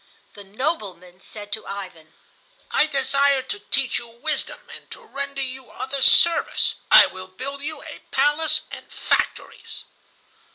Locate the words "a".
7.83-7.99